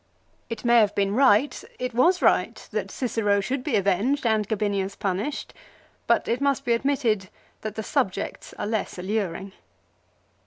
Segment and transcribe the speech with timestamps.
[0.49, 4.97] It may have been right, it was right, that Cicero should be avenged and Gabinius
[4.97, 5.53] punished;
[6.07, 7.29] but it must be admitted
[7.61, 9.51] that the subjects are less alluring.